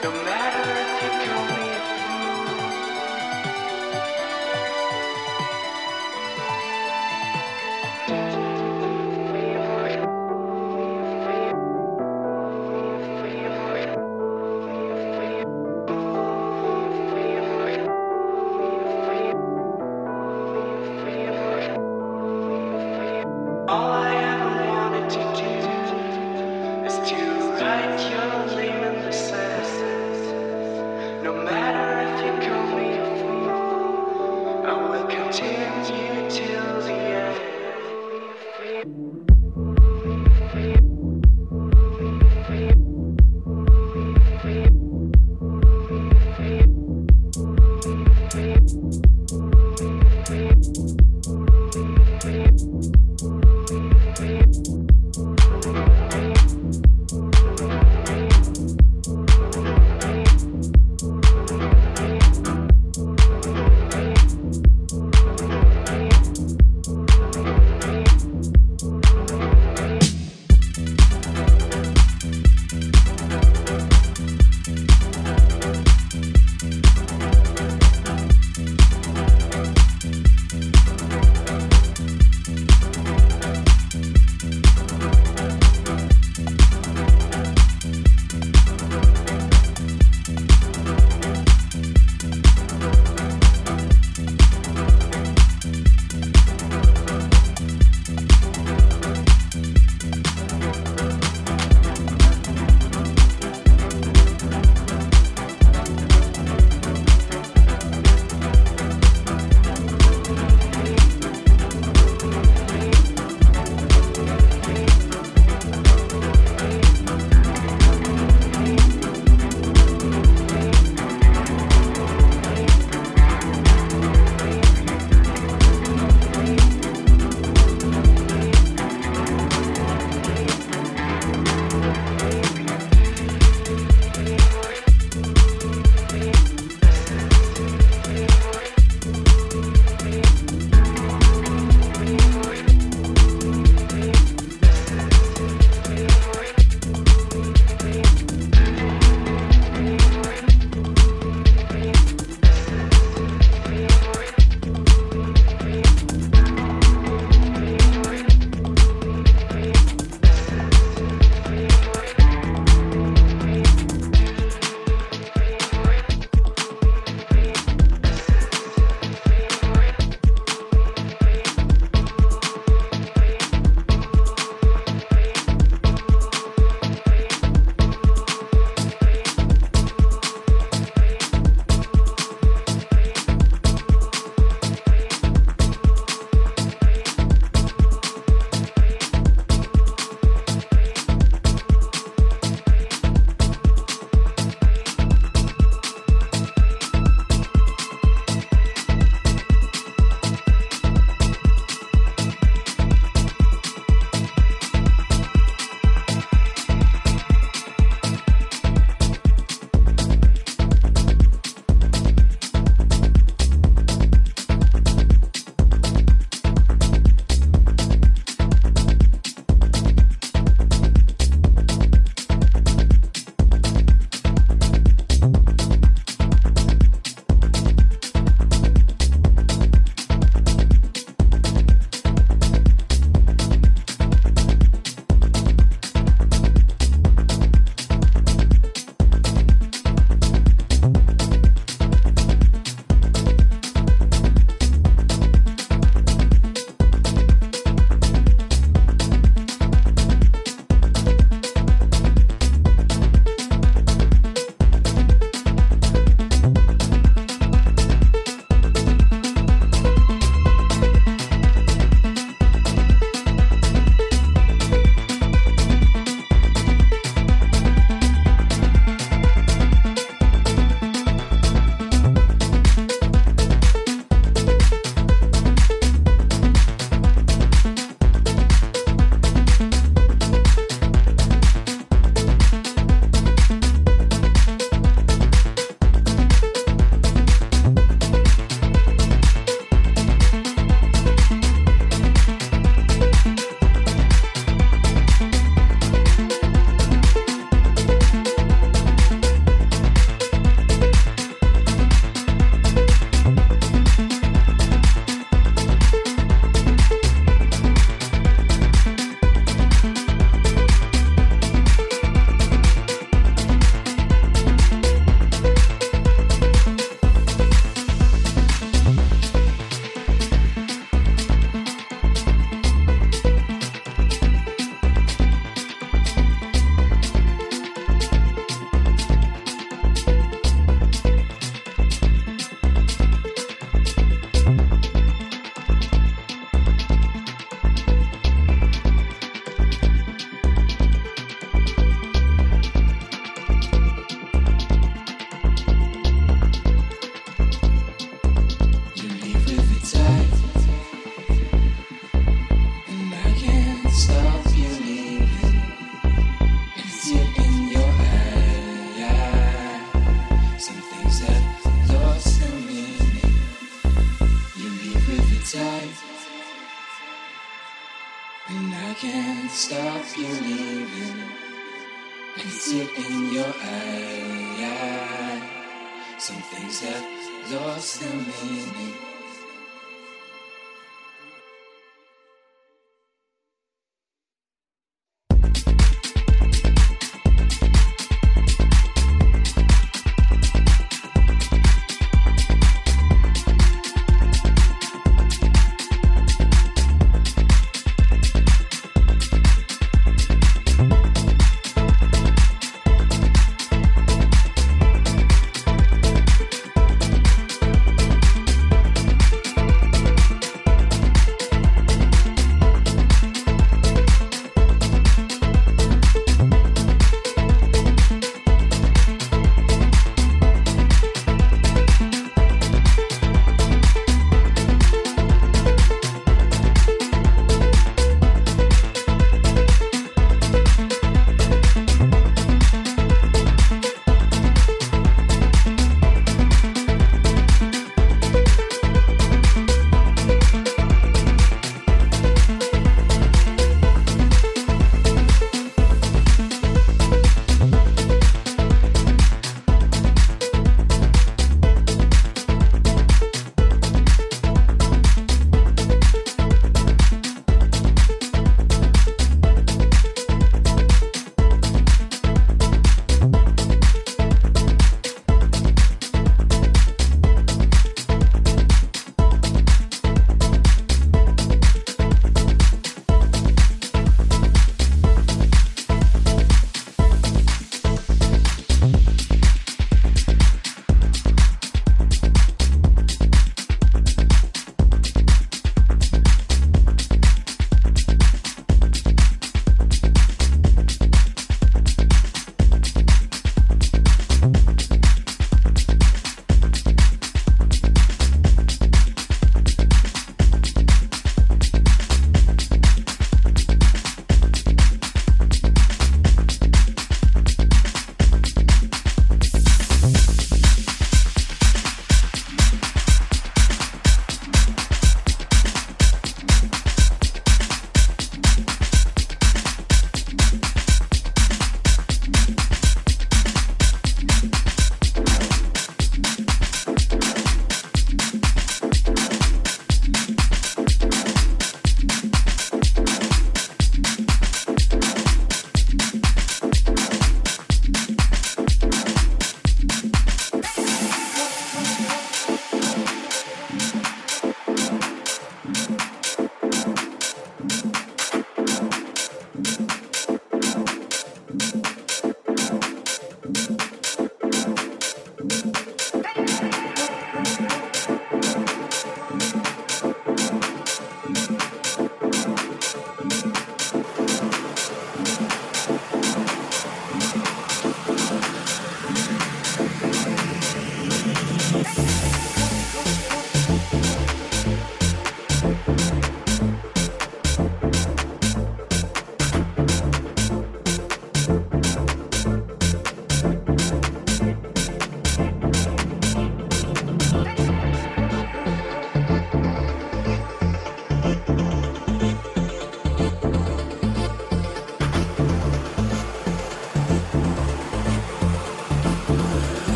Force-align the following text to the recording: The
The 0.00 0.27